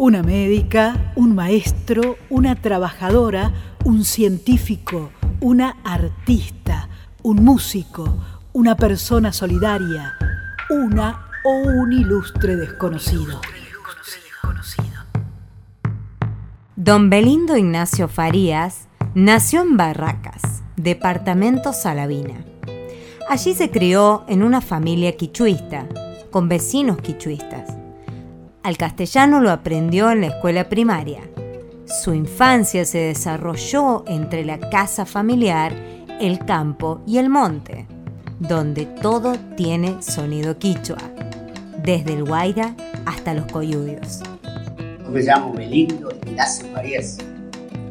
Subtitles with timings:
[0.00, 3.52] Una médica, un maestro, una trabajadora,
[3.84, 6.88] un científico, una artista,
[7.22, 8.16] un músico,
[8.52, 10.14] una persona solidaria,
[10.70, 13.40] una o un ilustre desconocido.
[16.76, 18.86] Don Belindo Ignacio Farías
[19.16, 22.44] nació en Barracas, departamento Salavina.
[23.28, 25.88] Allí se crió en una familia quichuista,
[26.30, 27.77] con vecinos quichuistas.
[28.68, 31.22] Al castellano lo aprendió en la escuela primaria.
[31.86, 35.72] Su infancia se desarrolló entre la casa familiar,
[36.20, 37.86] el campo y el monte,
[38.38, 40.98] donde todo tiene sonido quichua,
[41.82, 42.74] desde el guaira
[43.06, 44.20] hasta los coyuyos.
[45.10, 47.16] me llamo Belindo Ignacio Farías,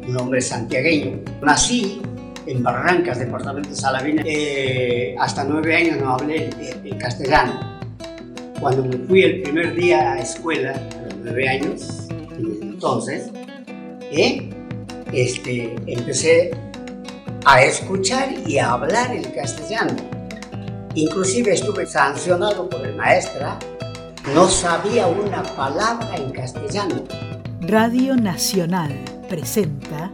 [0.06, 1.18] un hombre santiagueño.
[1.42, 2.00] Nací
[2.46, 4.22] en Barrancas, departamento de Salavina.
[4.24, 6.50] Eh, hasta nueve años no hablé
[6.84, 7.77] el castellano
[8.60, 12.08] cuando me fui el primer día a escuela, a los nueve años,
[12.38, 13.30] entonces,
[14.10, 14.50] ¿eh?
[15.12, 16.50] este, empecé
[17.44, 19.94] a escuchar y a hablar el castellano.
[20.94, 23.58] Inclusive estuve sancionado por el maestra,
[24.34, 27.04] no sabía una palabra en castellano.
[27.60, 28.92] Radio Nacional
[29.28, 30.10] presenta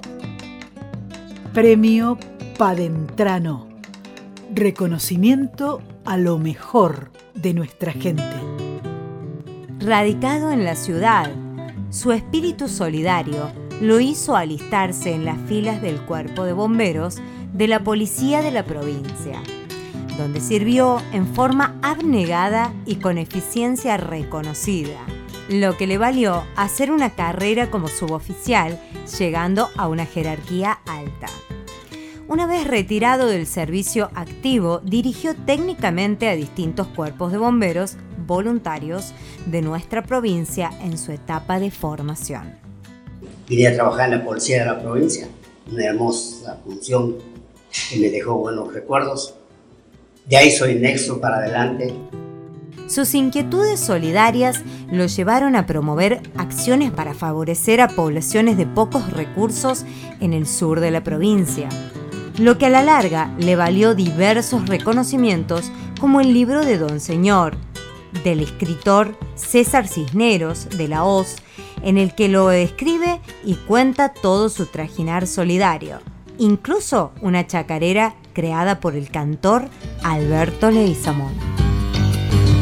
[1.53, 2.19] Premio
[2.59, 3.69] Padentrano.
[4.53, 8.23] Reconocimiento a lo mejor de nuestra gente.
[9.79, 11.31] Radicado en la ciudad,
[11.91, 17.19] su espíritu solidario lo hizo alistarse en las filas del cuerpo de bomberos
[17.53, 19.43] de la policía de la provincia,
[20.17, 24.99] donde sirvió en forma abnegada y con eficiencia reconocida,
[25.49, 28.81] lo que le valió hacer una carrera como suboficial,
[29.19, 31.27] llegando a una jerarquía alta.
[32.27, 39.13] Una vez retirado del servicio activo, dirigió técnicamente a distintos cuerpos de bomberos voluntarios
[39.45, 42.57] de nuestra provincia en su etapa de formación.
[43.47, 45.29] Vine a trabajar en la policía de la provincia,
[45.71, 47.17] una hermosa función
[47.91, 49.35] que me dejó buenos recuerdos.
[50.25, 51.93] De ahí soy nexo para adelante.
[52.87, 59.85] Sus inquietudes solidarias lo llevaron a promover acciones para favorecer a poblaciones de pocos recursos
[60.21, 61.69] en el sur de la provincia,
[62.39, 67.57] lo que a la larga le valió diversos reconocimientos como el libro de Don Señor,
[68.25, 71.37] del escritor César Cisneros de la Hoz,
[71.83, 76.01] en el que lo describe y cuenta todo su trajinar solidario,
[76.39, 79.69] incluso una chacarera creada por el cantor
[80.03, 81.33] Alberto Leguizamón.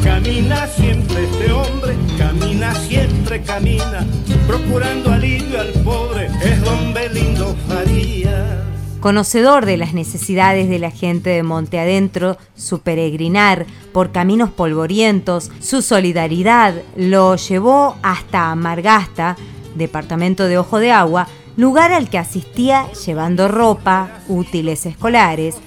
[0.03, 4.05] Camina siempre este hombre, camina siempre camina,
[4.45, 8.72] procurando alivio al pobre, es don Belindo Farías.
[9.03, 15.51] Conocedor de las necesidades de la gente de Monte Adentro, su peregrinar por caminos polvorientos,
[15.59, 19.35] su solidaridad lo llevó hasta Amargasta,
[19.75, 21.27] departamento de Ojo de Agua,
[21.57, 25.57] lugar al que asistía llevando ropa, útiles escolares,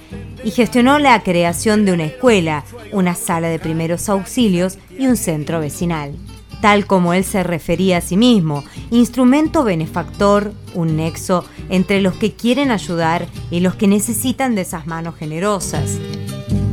[0.43, 5.59] y gestionó la creación de una escuela, una sala de primeros auxilios y un centro
[5.59, 6.15] vecinal
[6.61, 12.33] tal como él se refería a sí mismo, instrumento benefactor, un nexo entre los que
[12.33, 15.97] quieren ayudar y los que necesitan de esas manos generosas.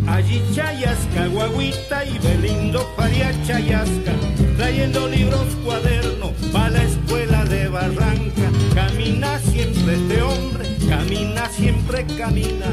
[0.07, 4.13] Allí Chayasca, Guaguita y Belindo Faria Chayasca,
[4.57, 8.51] trayendo libros, cuadernos, va la escuela de Barranca.
[8.75, 12.67] Camina siempre este hombre, camina siempre camina,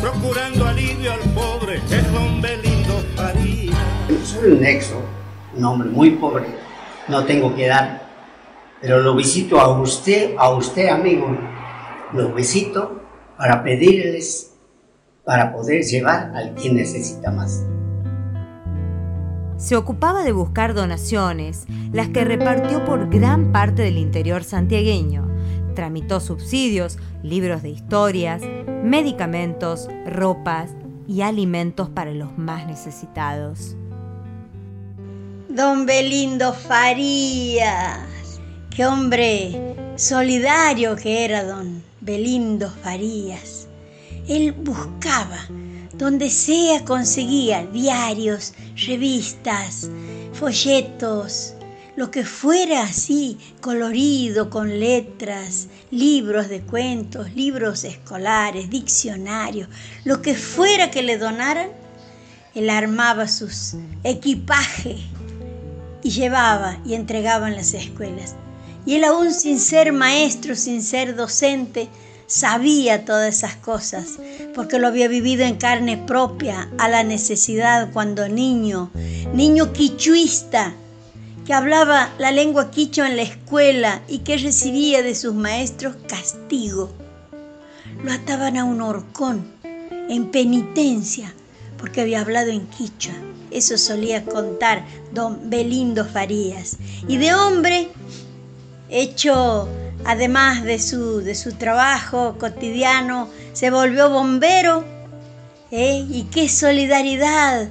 [0.00, 3.76] procurando alivio al pobre, es don Belindo Faria.
[4.24, 5.17] Soy un nexo
[5.58, 6.46] un hombre muy pobre,
[7.08, 8.08] no tengo que dar,
[8.80, 11.36] pero lo visito a usted, a usted amigo,
[12.12, 13.02] lo visito
[13.36, 14.54] para pedirles,
[15.24, 17.64] para poder llevar al quien necesita más.
[19.56, 25.28] Se ocupaba de buscar donaciones, las que repartió por gran parte del interior santiagueño.
[25.74, 28.40] Tramitó subsidios, libros de historias,
[28.84, 30.70] medicamentos, ropas
[31.08, 33.76] y alimentos para los más necesitados.
[35.58, 37.98] Don Belindo Farías.
[38.70, 43.66] Qué hombre solidario que era don Belindo Farías.
[44.28, 45.48] Él buscaba,
[45.94, 48.54] donde sea conseguía, diarios,
[48.86, 49.90] revistas,
[50.32, 51.54] folletos,
[51.96, 59.68] lo que fuera así, colorido, con letras, libros de cuentos, libros escolares, diccionarios,
[60.04, 61.70] lo que fuera que le donaran,
[62.54, 63.74] él armaba sus
[64.04, 65.00] equipajes
[66.08, 68.34] y llevaba y entregaba en las escuelas.
[68.86, 71.90] Y él aún sin ser maestro, sin ser docente,
[72.26, 74.18] sabía todas esas cosas,
[74.54, 78.90] porque lo había vivido en carne propia a la necesidad cuando niño,
[79.34, 80.72] niño quichuista,
[81.44, 86.90] que hablaba la lengua quichua en la escuela y que recibía de sus maestros castigo.
[88.02, 89.46] Lo ataban a un horcón
[90.08, 91.34] en penitencia
[91.76, 93.27] porque había hablado en quichua.
[93.50, 96.78] Eso solía contar don Belindo Farías.
[97.06, 97.88] Y de hombre,
[98.88, 99.68] hecho
[100.04, 104.84] además de su, de su trabajo cotidiano, se volvió bombero.
[105.70, 106.06] ¿eh?
[106.10, 107.68] Y qué solidaridad,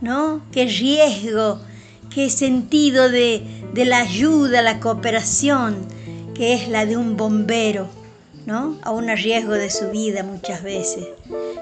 [0.00, 0.42] ¿no?
[0.52, 1.60] Qué riesgo,
[2.14, 3.42] qué sentido de,
[3.72, 5.76] de la ayuda, la cooperación,
[6.34, 7.88] que es la de un bombero,
[8.46, 8.78] ¿no?
[8.82, 11.06] A un riesgo de su vida muchas veces.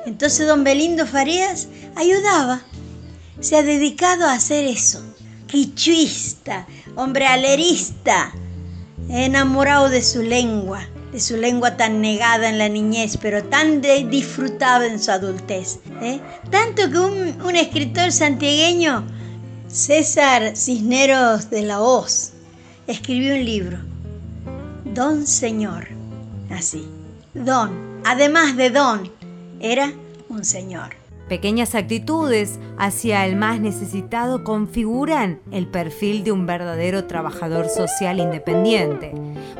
[0.06, 2.62] Entonces don Belindo Farías ayudaba,
[3.40, 5.02] se ha dedicado a hacer eso,
[5.46, 8.32] quichuista, hombre alerista,
[9.08, 14.86] enamorado de su lengua, de su lengua tan negada en la niñez, pero tan disfrutada
[14.86, 15.78] en su adultez.
[16.02, 16.20] ¿eh?
[16.50, 19.06] Tanto que un, un, escritor santiagueño,
[19.68, 22.32] César Cisneros de la Hoz,
[22.86, 23.78] escribió un libro,
[24.84, 25.88] Don Señor,
[26.50, 26.86] así,
[27.34, 29.10] Don, además de Don,
[29.60, 29.92] era
[30.28, 30.97] un señor.
[31.28, 39.12] Pequeñas actitudes hacia el más necesitado configuran el perfil de un verdadero trabajador social independiente,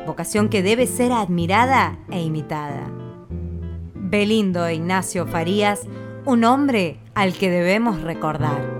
[0.07, 2.89] vocación que debe ser admirada e imitada.
[3.93, 5.81] Belindo e Ignacio Farías,
[6.25, 8.79] un hombre al que debemos recordar.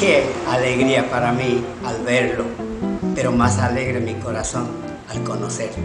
[0.00, 2.71] Qué alegría para mí al verlo
[3.14, 4.66] pero más alegre mi corazón
[5.08, 5.80] al conocerte.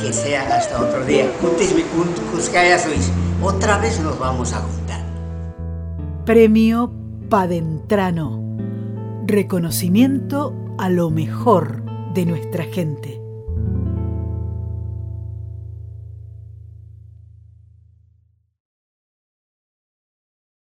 [0.00, 1.26] Que sea hasta otro día.
[3.42, 5.00] Otra vez nos vamos a juntar.
[6.24, 6.92] Premio
[7.28, 8.42] Padentrano.
[9.26, 11.82] Reconocimiento a lo mejor
[12.14, 13.23] de nuestra gente.